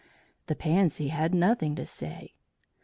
[0.47, 2.33] The Pansy had nothing to say.